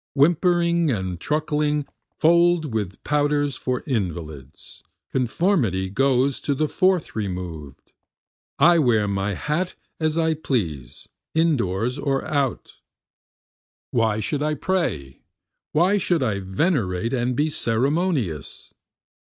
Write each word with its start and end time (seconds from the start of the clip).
Whimpering 0.15 0.89
and 0.89 1.19
truckling 1.21 1.85
fold 2.17 2.73
with 2.73 3.03
powders 3.03 3.55
for 3.55 3.83
invalids, 3.85 4.81
conformity 5.11 5.91
goes 5.91 6.41
to 6.41 6.55
the 6.55 6.67
fourth 6.67 7.15
remov'd, 7.15 7.93
I 8.57 8.79
wear 8.79 9.07
my 9.07 9.35
hat 9.35 9.75
as 9.99 10.17
I 10.17 10.33
please 10.33 11.07
indoors 11.35 11.99
or 11.99 12.25
out. 12.25 12.79
Why 13.91 14.19
should 14.19 14.41
I 14.41 14.55
pray? 14.55 15.21
why 15.71 15.99
should 15.99 16.23
I 16.23 16.39
venerate 16.39 17.13
and 17.13 17.35
be 17.35 17.51
ceremonious? 17.51 18.73